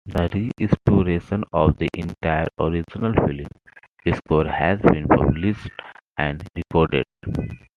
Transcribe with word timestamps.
The 0.07 0.51
restoration 0.59 1.43
of 1.53 1.77
the 1.77 1.87
entire 1.95 2.47
original 2.59 3.13
film 3.13 3.45
score 4.15 4.47
has 4.47 4.79
been 4.81 5.07
published 5.07 5.69
and 6.17 6.43
recorded. 6.55 7.05